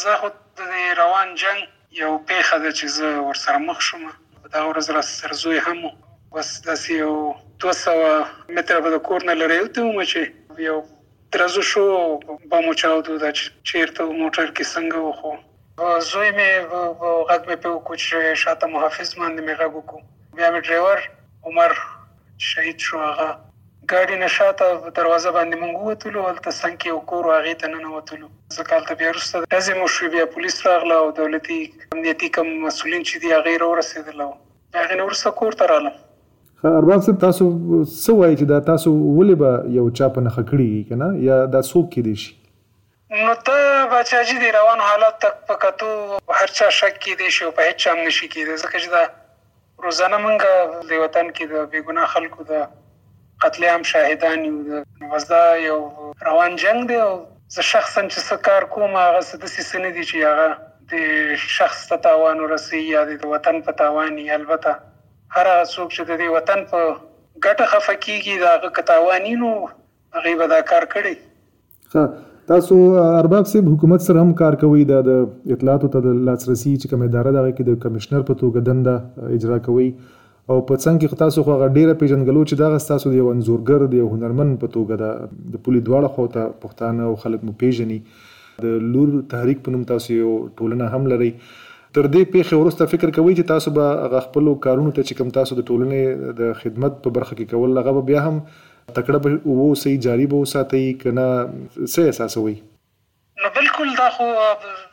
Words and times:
زه 0.00 0.16
خو 0.16 0.28
د 0.58 0.60
روان 0.98 1.34
جنگ 1.34 1.60
یو 2.02 2.12
پیښه 2.28 2.56
ده 2.62 2.70
چې 2.78 2.86
زه 2.96 3.06
ورسره 3.28 3.58
مخ 3.68 3.80
شوم. 3.80 4.04
دا 4.54 4.60
ورځ 4.70 4.86
را 4.96 5.02
سره 5.02 5.34
زوی 5.42 5.58
هم 5.66 5.80
بس 6.34 6.48
داسې 6.68 6.90
یو 7.04 7.14
دوه 7.60 7.72
سوه 7.72 8.10
متره 8.56 8.80
به 8.80 8.90
د 8.94 8.98
کور 9.08 9.20
نه 9.30 9.34
لرې. 9.40 9.58
وتې 9.62 9.80
وم 9.82 10.04
چې 10.12 10.20
یو 10.68 10.78
درزو 11.32 11.62
شو 11.70 11.84
به 12.50 12.60
مو 12.64 12.74
چاودو 12.82 13.18
دا 13.24 13.30
چېرته 13.68 14.00
موټر 14.20 14.46
کې 14.56 14.64
څنګه 14.74 14.98
و 15.06 15.12
خو. 15.18 15.32
زوی 16.10 16.30
مې 16.38 16.50
غږ 17.28 17.42
مې 17.48 17.56
پې 17.62 17.68
وکړو 17.72 17.96
چې 18.04 18.34
شاته 18.42 18.66
محافظ 18.74 19.14
باندې 19.20 19.40
مې 19.46 19.54
غږ 19.60 19.72
وکړو. 19.76 20.00
بیا 20.36 20.48
مې 20.52 20.60
ډرایور 20.66 20.98
عمر 21.46 21.72
شهید 22.38 22.78
شو، 22.86 22.98
هغه 22.98 23.28
ګاډي 23.90 24.16
نشاته 24.24 24.66
دروازه 24.96 25.30
باندې 25.36 25.56
مونږ 25.62 25.74
وتلو 25.86 26.24
ولته 26.26 26.50
څنګه 26.50 26.86
یو 26.92 27.00
کور 27.12 27.28
هغه 27.30 27.54
ته 27.62 27.72
نه 27.72 27.90
وتلو 27.96 28.28
ځکه 28.56 28.80
ته 28.88 29.00
بیا 29.00 29.10
وروسته 29.12 29.42
لازم 29.54 29.80
شو 29.94 30.10
بیا 30.14 30.26
پولیس 30.34 30.58
راغله 30.66 30.98
او 31.04 31.10
دولتي 31.18 31.58
امنیتي 31.96 32.28
کوم 32.36 32.52
مسولین 32.66 33.02
چې 33.08 33.16
دی 33.24 33.32
هغه 33.36 33.56
را 33.62 33.70
رسیدل 33.80 34.22
هغه 34.26 34.98
نو 35.00 35.06
ورسره 35.08 35.32
کور 35.40 35.58
ته 35.62 35.70
رااله 35.72 35.92
ارباب 36.70 37.02
صاحب 37.06 37.18
تاسو 37.24 37.46
څه 37.84 38.10
وایي 38.18 38.36
چې 38.36 38.44
دا 38.52 38.60
تاسو 38.66 38.92
ولې 38.98 39.36
به 39.42 39.78
یو 39.78 39.86
چا 40.00 40.08
په 40.18 40.26
نخ 40.26 40.38
کړی 40.50 40.88
کنه 40.90 41.08
یا 41.28 41.38
دا 41.54 41.62
څوک 41.70 41.88
کې 41.94 42.00
دي 42.08 42.14
شي؟ 42.24 42.32
نو 43.24 43.34
ته 43.48 43.88
بچاجي 43.94 44.36
دی 44.42 44.52
روان 44.58 44.84
حالت 44.88 45.18
تک 45.24 45.40
پکاتو 45.48 45.88
هر 46.36 46.46
چا 46.60 46.68
شک 46.76 46.94
کې 47.00 47.18
دي 47.22 47.32
شو 47.38 47.50
په 47.58 47.66
هیڅ 47.70 47.82
چا 47.86 47.96
نشي 48.02 48.28
کېده 48.34 48.56
ځکه 48.62 48.76
چې 48.82 48.88
دا 48.94 49.02
روزانه 49.88 50.22
مونږ 50.26 50.38
د 50.92 51.02
وطن 51.06 51.34
کې 51.34 51.44
د 51.52 51.66
بیګناه 51.74 52.12
خلکو 52.14 52.48
د 52.52 52.64
قتل 53.44 53.68
عام 53.74 53.82
شاهدان 53.92 54.44
یو 54.48 54.82
وزدا 55.14 55.44
یو 55.66 55.78
روان 56.30 56.56
جنگ 56.64 56.88
دی 56.92 56.98
او. 57.06 57.12
زه 57.54 57.62
شخصا 57.68 58.02
چې 58.08 58.20
څه 58.28 58.36
کار 58.48 58.64
کوم، 58.74 58.92
هغه 58.98 59.20
څه 59.28 59.36
د 59.42 59.50
سیسنه 59.54 59.88
دي 59.96 60.04
چې 60.10 60.16
هغه 60.28 60.48
د 60.92 61.34
شخص 61.56 61.82
ته 61.90 61.96
تاوان 62.06 62.40
ورسي 62.44 62.80
یا 62.92 63.02
د 63.10 63.26
وطن 63.32 63.60
په 63.66 63.74
تاوان 63.80 64.18
البته 64.36 64.72
هر 65.36 65.46
هغه 65.52 65.66
څوک 65.74 65.88
چې 65.96 66.02
د 66.22 66.32
وطن 66.36 66.64
په 66.72 66.80
ګټه 67.46 67.64
خفه 67.72 67.94
کیږي 68.04 68.34
دا 68.44 68.52
هغه 68.56 68.70
کتاوانینو 68.78 69.52
هغه 70.16 70.34
به 70.40 70.48
دا 70.54 70.60
کار 70.72 70.88
کړي 70.94 71.14
تاسو 72.52 72.76
ارباب 73.02 73.48
صاحب 73.52 73.68
حکومت 73.72 74.06
سره 74.08 74.24
هم 74.24 74.34
کار 74.40 74.58
کوي 74.62 74.88
د 74.92 75.12
اطلاعاتو 75.56 75.92
ته 75.94 76.04
د 76.06 76.18
لاسرسي 76.30 76.72
چې 76.80 76.92
کوم 76.92 77.06
اداره 77.08 77.34
دغه 77.38 77.52
کې 77.56 77.62
د 77.70 77.80
کمشنر 77.86 78.26
په 78.30 78.40
توګه 78.42 78.66
دنده 78.68 79.36
اجرا 79.38 79.58
کوي 79.68 79.88
او 80.50 80.56
په 80.68 80.74
څنګه 80.84 81.06
کې 81.10 81.22
تاسو 81.24 81.46
خو 81.46 81.56
ډیره 81.64 81.94
پیژنګلو 82.02 82.42
چې 82.50 82.54
دا 82.62 82.68
تاسو 82.92 83.14
د 83.14 83.18
یو 83.22 83.30
انزورګر 83.32 83.90
د 83.92 84.02
یو 84.02 84.08
هنرمن 84.14 84.54
په 84.62 84.74
توګه 84.76 84.94
د 85.56 85.64
پولی 85.66 85.82
دواړه 85.88 86.08
خو 86.16 86.28
ته 86.36 86.52
پښتانه 86.62 87.10
او 87.10 87.18
خلک 87.24 87.48
مو 87.48 87.58
پیژني. 87.64 87.98
د 88.62 88.80
لور 88.94 89.12
تحریک 89.34 89.62
په 89.66 89.74
نوم 89.74 89.84
تاسو 89.90 90.16
یو 90.16 90.32
ټولنه 90.56 90.88
هم 90.96 91.12
لري 91.12 91.30
تر 91.96 92.06
دې 92.14 92.22
پیښه 92.34 92.58
ورسته 92.62 92.90
فکر 92.94 93.14
کوي 93.18 93.36
چې 93.36 93.48
تاسو 93.52 93.72
به 93.78 94.20
خپل 94.26 94.50
کارونو 94.66 94.92
ته 94.98 95.06
چې 95.08 95.20
کوم 95.20 95.32
تاسو 95.38 95.58
د 95.60 95.66
ټولنې 95.70 96.34
د 96.42 96.52
خدمت 96.60 97.00
په 97.06 97.14
برخه 97.20 97.38
کې 97.38 97.46
کول 97.54 97.74
لغه 97.78 98.04
بیا 98.10 98.26
هم 98.26 98.36
تکړه 98.98 99.18
به 99.26 99.56
وو 99.62 99.80
سي 99.84 99.94
جاری 100.08 100.28
به 100.34 100.44
وساتي 100.44 100.84
کنه 101.06 101.26
څه 101.92 102.00
احساس 102.12 102.38
وي 102.42 102.54
نو 103.42 103.50
بالکل 103.58 103.96
دا 104.02 104.08
خو 104.18 104.28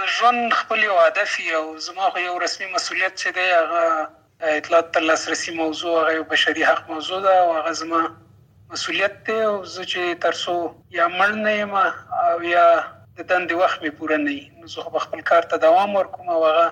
د 0.00 0.12
ژوند 0.18 0.58
خپل 0.60 0.84
یو 0.88 0.98
هدف 1.00 1.38
او 1.60 1.64
زما 1.88 2.12
خو 2.14 2.26
یو 2.26 2.36
رسمي 2.44 2.70
مسولیت 2.74 3.18
چې 3.22 3.28
دی، 3.38 3.48
هغه 3.60 4.06
اطلاعات 4.40 4.94
تر 4.94 5.00
لاسرسي 5.00 5.52
موضوع، 5.54 6.10
هغه 6.10 6.20
بشري 6.20 6.64
حق 6.64 6.90
موضوع 6.90 7.20
ده 7.20 7.40
او 7.40 7.52
هغه 7.52 7.72
زما 7.72 8.16
مسولیت 8.70 9.26
دی 9.26 9.42
او 9.42 9.64
زه 9.64 9.84
چې 9.84 10.18
ترسو 10.20 10.74
یا 10.90 11.08
مړ 11.08 11.30
نه 11.44 11.50
یم 11.50 11.74
او 11.74 12.42
یا 12.42 12.66
د 13.16 13.20
دندې 13.30 13.52
وخت 13.52 13.82
می 13.82 13.90
پوره 13.90 14.16
نه 14.16 14.40
نو 14.60 14.66
زه 14.66 15.02
خپل 15.04 15.20
کار 15.20 15.42
ته 15.42 15.56
دوام 15.56 15.94
ورکوم 15.96 16.28
او 16.36 16.40
هغه 16.46 16.66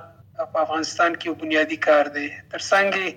په 0.52 0.58
افغانستان 0.64 1.14
کې 1.14 1.28
بنیادی 1.42 1.76
کار 1.76 2.10
دی. 2.16 2.28
تر 2.54 2.58
څنګه 2.58 3.14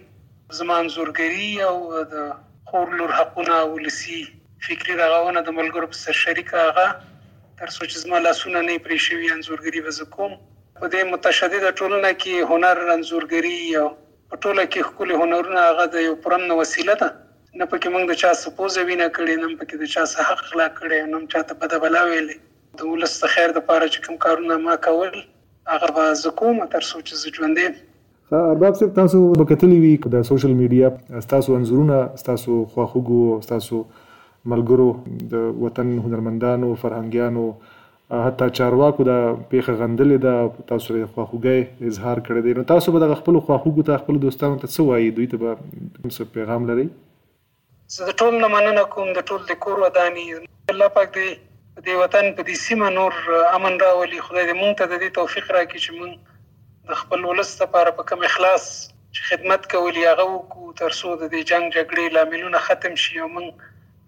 زمان 0.59 0.89
زورګری 0.95 1.61
او 1.69 2.03
د 2.13 2.31
خور 2.71 2.95
لور 3.01 3.13
حقونه 3.19 3.59
ولسی 3.73 4.21
فکری 4.67 4.95
رغونه 5.01 5.41
د 5.41 5.49
ملګرو 5.59 5.91
په 5.93 6.01
سر 6.03 6.17
شریک 6.21 6.53
هغه، 6.53 6.87
تر 7.59 7.69
څو 7.75 7.85
چې 7.89 7.97
زما 8.05 8.19
لاسونه 8.27 8.61
نه 8.61 8.77
پرې 8.85 8.97
شوی 9.07 9.29
انزورګری 9.35 9.81
وزکوم 9.87 10.31
په 10.79 10.87
دې 10.93 11.01
متشدد 11.13 11.69
ټولنه 11.79 12.11
کې 12.21 12.49
هنر 12.53 12.77
انزورګری 12.95 13.59
او 13.81 13.87
په 14.29 14.35
ټوله 14.43 14.63
کې 14.71 14.87
خپل 14.89 15.13
هنرونه 15.21 15.61
هغه 15.69 15.85
د 15.95 16.05
یو 16.07 16.15
پرم 16.25 16.43
وسیله 16.61 16.95
ده. 17.01 17.09
نه 17.59 17.65
پکې 17.71 17.87
موږ 17.93 18.03
د 18.11 18.19
چا 18.21 18.31
سپوزه 18.41 18.81
وینه 18.87 19.07
کړې، 19.17 19.35
نه 19.41 19.47
پکې 19.59 19.75
د 19.81 19.91
چا 19.93 20.03
څخه 20.11 20.23
حق 20.29 20.41
خلا 20.51 20.67
کړې، 20.77 20.99
نه 21.11 21.17
چاته 21.33 21.53
بد 21.63 21.75
بلا 21.83 22.03
ویلې. 22.09 22.37
د 22.79 22.93
ولس 22.93 23.13
خیر 23.33 23.53
د 23.57 23.65
پاره 23.67 23.87
چې 23.93 23.99
کوم 24.07 24.17
کارونه 24.25 24.57
ما 24.63 24.75
کول، 24.87 25.13
هغه 25.73 25.91
به 25.97 26.15
زکوم 26.23 26.63
تر 26.73 26.87
سوچ 26.87 27.13
ز 27.19 27.35
ژوندې 27.37 27.67
ارباب 28.31 28.73
صاحب، 28.77 28.91
تاسو 28.97 29.21
به 29.39 29.45
کتلی 29.53 29.79
وي 29.85 29.93
د 30.13 30.27
سوشل 30.31 30.53
میډیا 30.59 31.21
تاسو 31.33 31.55
انزورونه 31.59 31.97
تاسو 32.29 32.59
خواخوګو 32.73 33.47
تاسو 33.53 33.81
ملګرو، 34.53 34.89
د 35.33 35.47
وطن 35.65 35.91
هنرمندانو، 36.05 36.69
فرهنګیانو 36.83 37.45
حتی 38.13 38.49
چارواکو 38.57 39.03
د 39.05 39.13
پیښه 39.51 39.73
غندلې 39.77 40.17
ده، 40.25 40.65
تاسو 40.71 40.93
لري 40.93 41.05
خواخوږي 41.13 41.87
اظهار 41.91 42.19
کړی 42.27 42.41
دی. 42.47 42.53
نو 42.57 42.63
تاسو 42.71 42.91
به 42.95 42.99
د 43.03 43.15
خپل 43.21 43.39
خواخوږو 43.45 43.85
ته 43.87 44.03
خپل 44.03 44.19
دوستانو 44.25 44.59
ته 44.63 44.67
څه 44.73 44.81
وایي 44.89 45.09
دوی 45.19 45.27
ته 45.31 45.37
به 45.43 45.55
څه 46.15 46.33
پیغام 46.35 46.67
لري 46.71 46.85
زه 47.95 48.09
د 48.09 48.13
ټول 48.19 48.37
نه 48.43 48.49
مننه 48.55 48.83
کوم، 48.93 49.09
د 49.15 49.25
ټول 49.31 49.41
د 49.49 49.57
کور 49.65 49.81
ودانی 49.85 50.25
الله 50.35 50.87
پاک 50.97 51.09
دې 51.17 51.87
د 51.87 51.97
وطن، 52.01 52.29
په 52.37 52.45
دې 52.47 52.55
سیمه 52.65 52.91
نور 52.97 53.13
امن 53.55 53.79
راولي. 53.85 54.21
خدای 54.27 54.45
دې 54.49 54.55
مونږ 54.61 54.73
ته 54.81 54.85
د 54.91 55.01
دې 55.01 55.09
توفیق 55.17 55.49
راکړي 55.57 55.79
چې 55.85 55.91
مونږ 55.99 56.13
د 56.91 57.01
خپل 57.01 57.25
ولست 57.29 57.65
لپاره 57.65 57.95
په 58.01 58.07
کوم 58.11 58.27
اخلاص 58.29 58.69
چې 59.15 59.21
خدمت 59.31 59.67
کولی، 59.73 60.05
هغه 60.11 60.27
وکړو، 60.29 60.77
تر 60.83 60.91
څو 60.99 61.15
د 61.21 61.33
دې 61.33 61.41
جنگ 61.51 61.65
جګړې، 61.77 62.05
لاملونه 62.19 62.63
ختم 62.69 62.95
شي 63.05 63.19
او 63.25 63.31
مونږ 63.35 63.49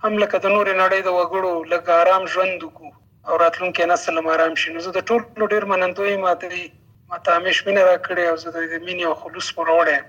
هم 0.06 0.24
لکه 0.24 0.46
د 0.46 0.56
نور 0.56 0.74
نړۍ 0.84 1.02
د 1.10 1.10
وګړو 1.20 1.54
لکه 1.76 2.00
آرام 2.06 2.32
ژوند 2.38 2.66
وکړو. 2.68 2.92
او 3.28 3.38
راتلون 3.38 3.46
راتلونکي 3.46 3.86
نسل 3.94 4.20
مارام 4.28 4.54
شي. 4.56 4.74
نو 4.74 4.84
زه 4.84 4.92
د 4.98 5.08
ټول 5.12 5.50
ډیر 5.54 5.66
منندوی 5.72 6.18
ماته 6.26 6.60
ماته 7.14 7.36
همیش 7.38 7.60
مینه 7.68 7.82
راکړې 7.88 8.24
او 8.32 8.38
زه 8.44 8.52
د 8.52 8.86
مینې 8.86 9.04
او 9.10 9.16
خلوص 9.24 9.50
پر 9.58 9.74
وړم 9.78 10.08